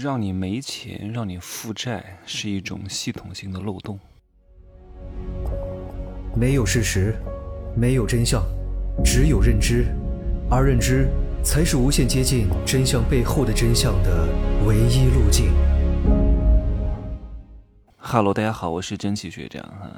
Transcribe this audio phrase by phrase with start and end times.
[0.00, 4.00] 让你没钱，让你负债，是一种系统性的漏洞。
[6.34, 7.14] 没有事实，
[7.76, 8.42] 没有真相，
[9.04, 9.94] 只有认知，
[10.50, 11.10] 而认知
[11.44, 14.26] 才是无限接近真相背后的真相的
[14.66, 15.52] 唯一路径。
[17.98, 19.90] 哈喽，大家好，我是蒸汽学长哈。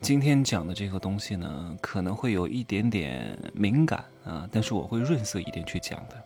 [0.00, 6.20] 今天讲的这个东西呢，可能会有一点点敏感啊，但是我会润色一点去讲的。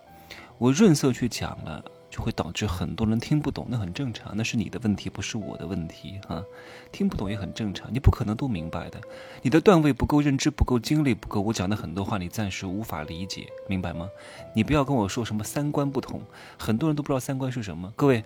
[0.57, 1.85] 我润色去讲了。
[2.13, 6.45] 就会导致很多人听不懂，那很正常，那是你的问题，不是我的问题哈。
[6.93, 9.01] 听不懂也很正常，你不可能都明白的。
[9.41, 14.07] 你的段位不够，认知不够，精力不够，我讲的很多话你暂时无法理解，明白吗？
[14.55, 16.21] 你不要跟我说什么三观不同，
[16.59, 17.91] 很多人都不知道三观是什么。
[17.97, 18.23] 各位，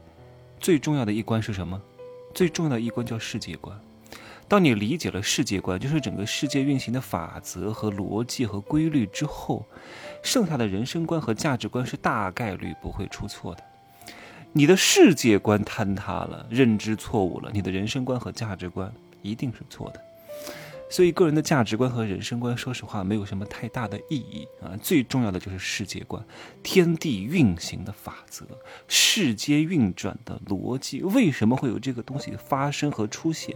[0.58, 1.80] 最重要的一关是什么？
[2.34, 3.80] 最重要的一关叫世界观。
[4.48, 9.64] 当你理解了世界观，就是整个世界运行的法则和逻辑和规律之后，
[10.24, 13.62] 剩下的人生观和价值观是大概率不会出错的。
[14.56, 20.00] 你的世界观坍塌了，认知错误了，你的人生观和价值观一定是错的。
[20.89, 24.72] 所以，个人的价值观和人生观，说实话，没有什么太大的意义啊。
[24.80, 26.25] 最重要的就是世界观，
[26.62, 28.47] 天地运行的法则，
[28.89, 33.55] 世间运转的逻辑，为什么会有这个东西发生和出现？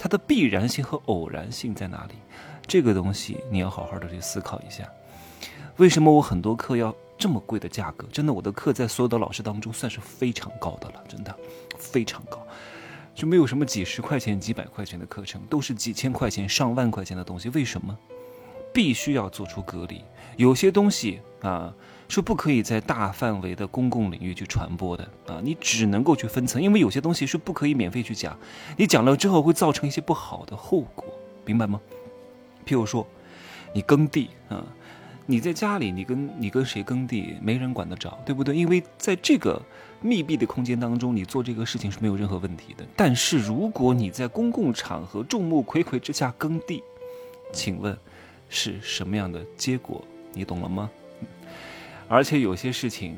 [0.00, 2.14] 它的必然性和偶然性在哪里？
[2.66, 4.90] 这个东西你要好好的去思考一下。
[5.76, 6.92] 为什么我很多课要？
[7.20, 11.36] 这么贵的价格，真的，我的课在所有的老师当中算是非常高的了，真的
[11.78, 12.44] 非常高，
[13.14, 17.50] 就没有什么几十块钱、几百块钱的课程，都是几千块钱、上万块钱的东西。
[17.50, 17.96] 为什么？
[18.72, 20.02] 必须要做出隔离，
[20.36, 21.74] 有些东西啊
[22.08, 28.38] 是不可以在大范围的公共领域去传播的啊，你只能够去分层，因为有些东西是不可以免费去讲，
[28.78, 31.04] 你讲了之后会造成一些不好的后果，
[31.44, 31.80] 明白吗？
[32.64, 33.06] 譬如说，
[33.74, 34.64] 你耕地啊。
[35.26, 38.56] 你在家里，你跟你跟谁耕地，没人管得着，对不对？
[38.56, 39.60] 因为在这个
[40.00, 42.84] 密闭的空间当中，你做这个事情是没有任何问题的。
[42.96, 46.82] 但是如果你在公共场合众目睽睽之下耕地，
[47.52, 47.96] 请问
[48.48, 50.04] 是什么样的结果？
[50.32, 50.90] 你懂了吗？
[52.08, 53.16] 而且有些事情，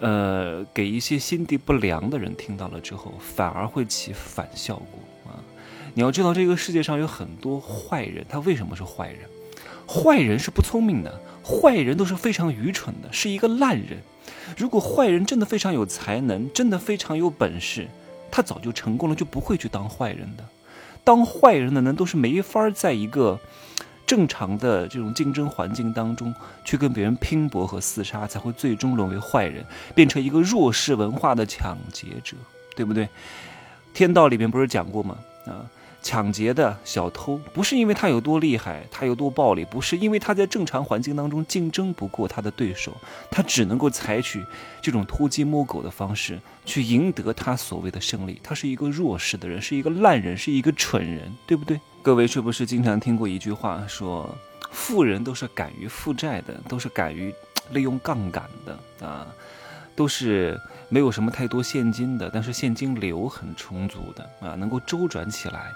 [0.00, 5.38] 呃，给一些心地不良的人听到了之后，反而会起反效果啊！
[5.94, 9.20] 你要知道，这个世界上有很多坏人，他为什么是坏人？
[9.94, 13.98] 坏人是不聪明的，坏人都是非常愚蠢的，是一个烂人。
[14.56, 17.86] 如果坏人真的非常有才能，真的非常有本事，
[18.28, 20.44] 他早就成功了，就不会去当坏人的。
[21.04, 23.38] 当坏人的人都是没法在一个
[24.04, 26.34] 正常的这种竞争环境当中
[26.64, 32.36] 去跟别人拼搏和厮杀，才会最终沦为坏人，变成一个弱势文化的抢劫者，
[32.74, 33.08] 对不对？
[33.92, 35.16] 天道里面不是讲过吗？
[35.46, 35.70] 啊。
[36.04, 42.94] 抢劫的小偷不是因为他有多厉害，他有多暴力，不是因为他在正常环境当中竞争不过他的对手，
[43.30, 44.44] 他只能够采取
[44.82, 48.38] 这种偷鸡摸狗的方式去赢得他所谓的胜利。
[48.42, 51.80] 他是一个弱势的人，是一个烂人，是一个蠢人，对不对？
[52.02, 54.36] 各位是不是经常听过一句话说，
[54.70, 57.34] 富人都是敢于负债的，都是敢于
[57.72, 59.26] 利用杠杆的啊？
[59.96, 65.72] 都是没有什么太多现金的，但是现金流很充足的啊，能够周转起来。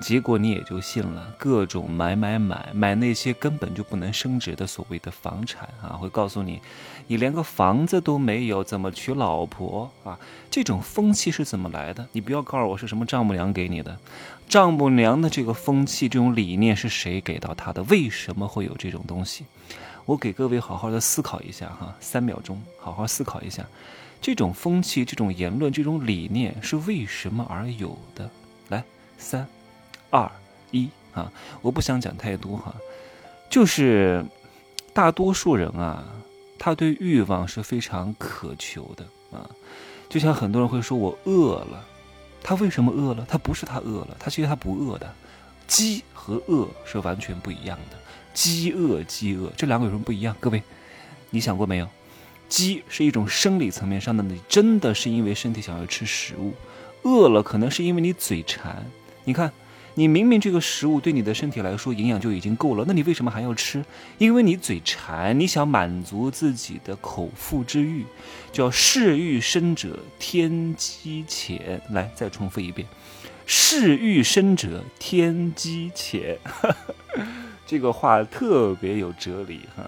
[0.00, 6.60] 结果你也就信了，各种买买买，买那些根本就不能升值的所谓的房产啊，会告诉你，
[7.08, 10.16] 你连个房子都没有，怎么娶老婆啊？
[10.52, 12.06] 这种风气是怎么来的？
[12.12, 13.98] 你不要告诉我是什么丈母娘给你的，
[14.48, 17.82] 丈母娘的这个风气、这种理念是谁给到他的？
[17.82, 19.46] 为什么会有这种东西？
[20.08, 23.62] 我给各位好好的思考一下哈，三秒钟，好好思考一下，
[24.22, 28.30] 这种风气、这种言论、这种理念是为什么而有的？
[28.70, 28.82] 来，
[29.18, 29.46] 三、
[30.08, 30.32] 二、
[30.70, 31.30] 一啊！
[31.60, 32.74] 我不想讲太多哈，
[33.50, 34.24] 就是
[34.94, 36.02] 大多数人啊，
[36.58, 39.44] 他对欲望是非常渴求的啊。
[40.08, 41.84] 就像很多人会说我饿了，
[42.42, 43.26] 他为什么饿了？
[43.28, 45.14] 他不是他饿了，他其实他不饿的。
[45.68, 47.96] 饥和饿是完全不一样的。
[48.34, 50.34] 饥饿，饥饿，这两个有什么不一样？
[50.40, 50.60] 各位，
[51.30, 51.88] 你想过没有？
[52.48, 56.52] 饥是一种生理层面上的，你真的是因为身体想要吃食物；
[57.02, 58.86] 饿了，可能是因为你嘴馋。
[59.24, 59.52] 你看，
[59.94, 63.84] 你明明这个食物对你的身体来说营养就已经够了，那你为什么还要吃？
[64.16, 68.06] 因为你嘴馋，你想满足自己的口腹之欲，
[68.50, 71.82] 叫嗜欲生者天机浅。
[71.90, 72.88] 来，再重复一遍：
[73.50, 76.38] 嗜欲生者天机浅。
[77.66, 79.84] 这个话特别有哲理哈，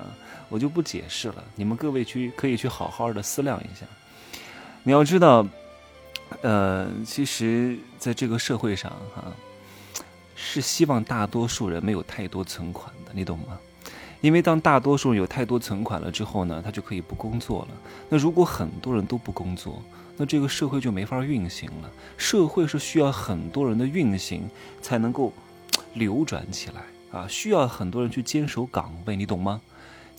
[0.49, 3.85] 我就不解释了，你们各位去可以去好好的思量一下。
[4.83, 5.47] 你要知道，
[6.41, 9.25] 呃，其实在这个社会上哈，
[10.35, 13.59] 是希望大多数人没有太多存款的，你懂吗？
[14.23, 17.69] 因为当大多数人有太多存款了之后呢，他就可以不工作了。
[18.09, 19.83] 那如果很多人都不工作，
[20.21, 21.91] 那这个社会就没法运行了。
[22.19, 24.43] 社会是需要很多人的运行
[24.83, 25.33] 才能够
[25.95, 29.63] 流转起来啊，需要很多人去坚守岗位，你懂吗？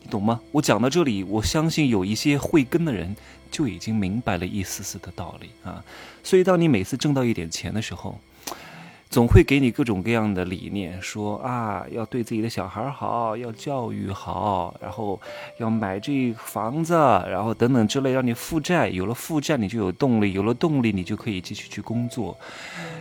[0.02, 0.42] 你懂吗？
[0.52, 3.16] 我讲到这里，我相信有一些慧根的人
[3.52, 5.86] 就已经明白了一丝丝的道理啊。
[6.24, 8.20] 所以，当你每次挣到一点钱的时候，
[9.12, 15.20] 总会给你各种各样的理念，说啊，要对自己的小孩好，要教育好，然后
[15.58, 18.88] 要买这房子，然后等等之类，让你负债。
[18.88, 22.38] 有了负债，你就有动力；有了动力，你就可以继续去工作。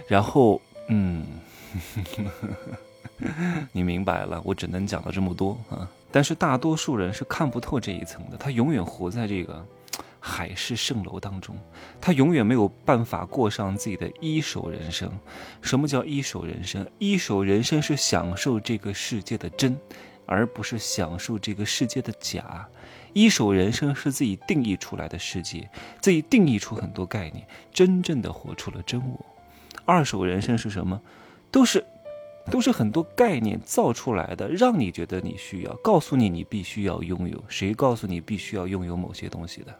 [0.08, 1.24] 然后，嗯，
[3.70, 5.88] 你明白了，我只能讲到这么多啊。
[6.10, 9.64] 但是大多数人是看不透这一层的，他永远活在这个。
[10.20, 11.56] 海市蜃楼当中，
[12.00, 15.10] 他永远没有办法过上自己的一手人生。
[15.62, 16.86] 什么叫一手人生？
[16.98, 19.76] 一手人生是享受这个世界的真，
[20.26, 22.68] 而不是享受这个世界的假。
[23.12, 25.68] 一手人生是自己定义出来的世界，
[26.00, 29.26] 自己定义出很多概念，真正的活出了真我。
[29.84, 31.00] 二手人生是什么？
[31.50, 31.84] 都是，
[32.50, 37.42] 都是很多概念造出来的，让你觉得你需要，告诉你你必须要拥有。
[37.48, 39.74] 谁告诉你必须要拥有某些东西的？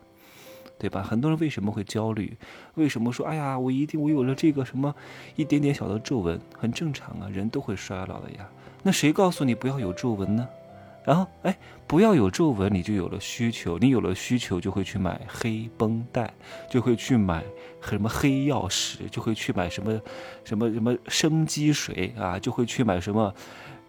[0.80, 1.02] 对吧？
[1.02, 2.36] 很多人为什么会焦虑？
[2.74, 4.92] 为什么说哎呀，我一定我有了这个什么
[5.36, 8.48] 一点点小的皱纹，很正常啊，人都会衰老的呀。
[8.82, 10.48] 那谁告诉你不要有皱纹呢？
[11.04, 11.56] 然后哎，
[11.86, 16.32] 不要有皱纹，你就有了需求，你有了需求就会去买黑绷带，
[16.70, 17.42] 就会去买
[17.82, 20.00] 什么黑曜石，就会去买什么
[20.44, 23.34] 什么什么生肌水啊，就会去买什么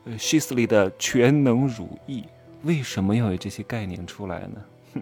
[0.05, 2.23] 呃希斯利的全能乳液。
[2.63, 4.61] 为什么要有这些概念出来呢？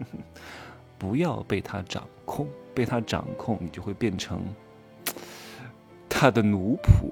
[1.00, 4.42] 不要被他掌控，被他掌控，你就会变成
[6.08, 7.12] 他的奴仆。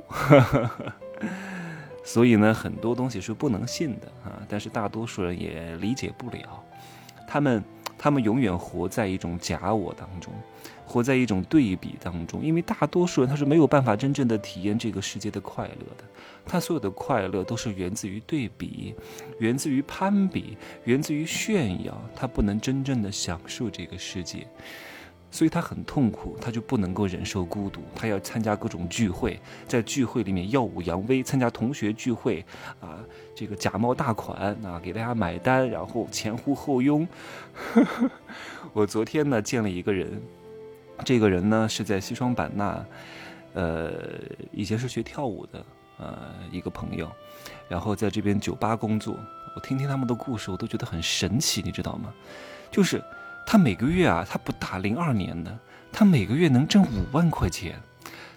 [2.03, 4.39] 所以呢，很多东西是不能信的啊。
[4.47, 6.63] 但是大多数人也理解不了，
[7.27, 7.63] 他们
[7.97, 10.31] 他们永远活在一种假我当中，
[10.87, 12.41] 活在一种对比当中。
[12.43, 16.03] 因为大多数人他是没有办法真正的体验这个世界的快乐的。
[16.45, 18.95] 他所有的快乐都是源自于对比，
[19.39, 22.01] 源自于攀比，源自于炫耀。
[22.15, 24.47] 他不能真正的享受这个世界，
[25.29, 27.81] 所以他很痛苦，他就不能够忍受孤独。
[27.93, 29.37] 他要参加各种聚会，
[29.67, 32.45] 在聚会里面耀武扬威，参加同学聚会
[32.79, 33.03] 啊，
[33.35, 37.05] 这个假冒大款啊，给大家买单，然后前呼后拥。
[38.71, 40.21] 我昨天呢见了一个人，
[41.05, 42.85] 这个人呢是在西双版纳，
[43.53, 43.91] 呃，
[44.51, 45.63] 以前是学跳舞的。
[45.99, 46.15] 呃，
[46.51, 47.11] 一个朋友，
[47.67, 49.15] 然后在这边酒吧工作，
[49.55, 52.13] 我听听他们的故事，我都觉得很神奇，你知道吗？
[52.69, 53.03] 就是
[53.47, 55.57] 他每个月啊，他不打，零二年的，
[55.91, 57.81] 他每个月能挣五万块钱，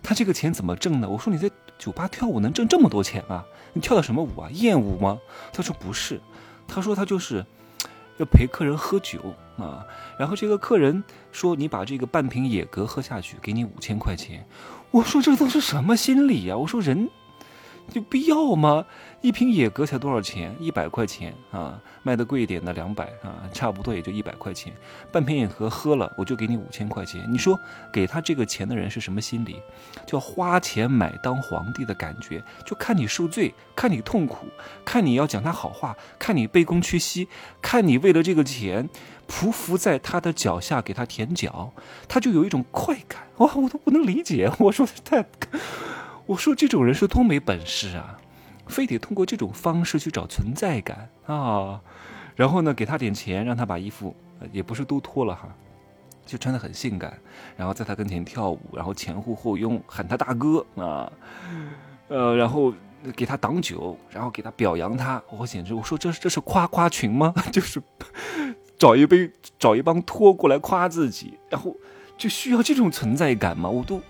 [0.02, 1.08] 他这个钱怎么挣的？
[1.10, 3.44] 我说你在酒吧跳舞能挣这么多钱啊？
[3.74, 4.48] 你跳的什么舞啊？
[4.52, 5.18] 艳舞吗？
[5.52, 6.18] 他说不是，
[6.66, 7.44] 他说他就是
[8.16, 9.20] 要陪客人喝酒
[9.60, 9.86] 啊，
[10.18, 14.46] 然后这个客人说你把这个半瓶野格喝下去，给你五千块钱。
[14.90, 16.56] 我说这都是什么心理呀？
[16.56, 17.08] 我说人。
[17.94, 18.84] 有必要吗？
[19.20, 20.54] 一瓶野格才多少钱？
[20.58, 24.72] 一百块钱啊，卖的贵一点的两百啊，差不多也就一百块钱。
[25.12, 27.26] 半瓶野格喝了，我就给你五千块钱。
[27.30, 27.58] 你说
[27.92, 29.56] 给他这个钱的人是什么心理？
[30.06, 34.46] 叫花钱买当皇帝的感觉，就看你受罪，看你痛苦，
[34.84, 37.28] 看你要讲他好话，看你卑躬屈膝，
[37.60, 38.88] 看你为了这个钱
[39.28, 41.72] 匍匐在他的脚下给他舔脚，
[42.08, 43.22] 他就有一种快感。
[43.36, 44.50] 哇，我都不能理解。
[44.58, 45.26] 我说太。
[46.30, 48.16] 我说这种人是多没本事啊，
[48.68, 51.80] 非得通过这种方式去找存在感啊，
[52.36, 54.14] 然后呢给他点钱，让他把衣服
[54.52, 55.48] 也不是都脱了哈，
[56.24, 57.18] 就穿得很性感，
[57.56, 61.10] 然后在他跟前跳舞，然后前呼后拥喊他大哥啊，
[62.06, 62.72] 呃，然后
[63.16, 67.34] 给他挡酒，然后给他表扬他，我简直我说这这是夸夸群吗？
[67.50, 67.82] 就是
[68.78, 71.74] 找一杯找一帮托过来夸自己，然后
[72.16, 73.68] 就需要这种存在感吗？
[73.68, 74.00] 我都。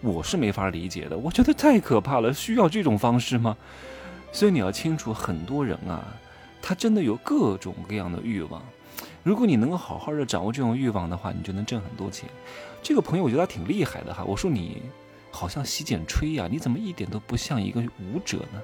[0.00, 3.56] 我是没法理解的，我觉得太可怕了，需要这种方式吗？
[4.30, 6.04] 所以你要清楚，很多人啊，
[6.62, 8.62] 他真的有各种各样的欲望。
[9.24, 12.28] 如果你能够好好的掌握这种欲望的话，你就能挣很多钱。
[12.82, 14.22] 这个朋友我觉得他挺厉害的哈。
[14.24, 14.82] 我说你
[15.30, 18.62] 好像洗剪吹呀，你怎么一点都不像一个舞者呢？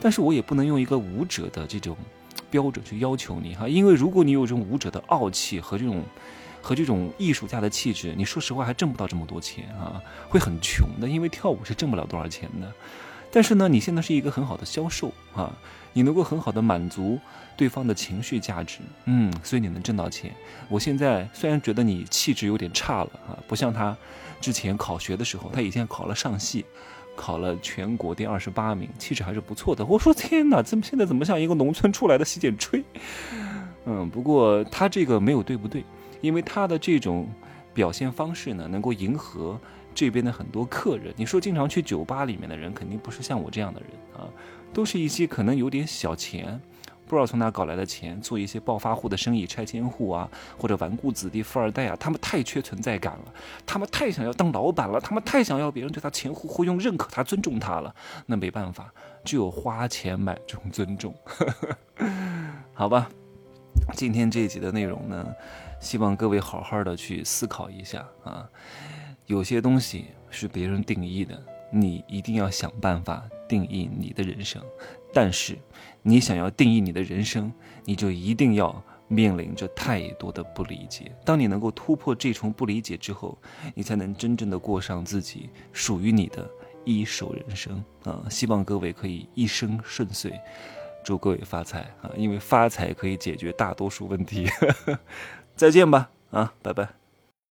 [0.00, 1.96] 但是我也不能用一个舞者的这种
[2.50, 6.02] 标准去要求你哈，因为如果你有这种舞者的傲气和这种。
[6.64, 12.72] 和这种艺术家的气质，你说实话还挣不到这么多钱啊，会很穷的，因为跳舞是挣不了多少钱的。
[13.30, 15.52] 但是呢，你现在是一个很好的销售啊，
[15.92, 17.20] 你能够很好的满足
[17.54, 20.34] 对方的情绪价值，嗯，所以你能挣到钱。
[20.70, 23.94] 我现在虽然觉得你气质有点差了啊，不像他
[24.40, 26.64] 之前考学的时候，他以前考了上戏，
[27.14, 29.84] 考了全国第二十八名，气质还是不错的。
[29.84, 32.82] 我说天哪，怎么现在怎么像一个农村出来的洗剪吹？
[33.86, 35.84] 嗯，不过他这个没有对不对，
[36.24, 37.28] 因为他的这种
[37.74, 39.60] 表现方式呢，能够迎合
[39.94, 41.12] 这边的很多客人。
[41.16, 44.24] 你说经常去酒吧里面的人，肯定不是像我这样的人啊，
[44.72, 46.58] 都是一些可能有点小钱。
[47.06, 50.26] 不知道从哪搞来的钱，做一些暴发户的生意、拆迁户啊，
[50.56, 53.34] 或者纨绔子弟、富二代啊，他们太缺存在感了，
[53.66, 57.94] 他们太想要当老板了，他们太想要别人对他前呼后拥、认可他、尊重他了。
[58.24, 58.90] 那没办法，
[59.22, 61.14] 只有花钱买这种尊重。
[62.72, 63.10] 好吧，
[63.92, 65.26] 今天这一集的内容呢，
[65.80, 68.48] 希望各位好好的去思考一下啊。
[69.26, 71.40] 有些东西是别人定义的，
[71.72, 74.62] 你一定要想办法定义你的人生。
[75.12, 75.56] 但是，
[76.02, 77.52] 你想要定义你的人生，
[77.84, 81.10] 你就一定要面临着太多的不理解。
[81.24, 83.38] 当你能够突破这重不理解之后，
[83.74, 86.50] 你才能真正的过上自己属于你的
[86.84, 88.26] 一手人生啊！
[88.28, 90.38] 希望各位可以一生顺遂，
[91.04, 92.10] 祝各位发财啊！
[92.16, 94.46] 因为发财可以解决大多数问题。
[95.56, 97.03] 再见吧，啊，拜拜。